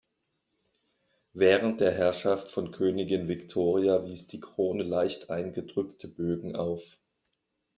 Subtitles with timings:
[1.33, 6.97] Während der Herrschaft von Königin Victoria wies die Krone leicht eingedrückte Bögen auf.